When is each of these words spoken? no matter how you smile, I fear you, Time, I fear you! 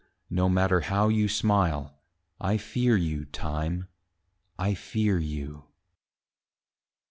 no 0.31 0.49
matter 0.49 0.79
how 0.81 1.09
you 1.09 1.29
smile, 1.29 2.01
I 2.39 2.57
fear 2.57 2.97
you, 2.97 3.25
Time, 3.25 3.87
I 4.57 4.73
fear 4.73 5.19
you! 5.19 5.65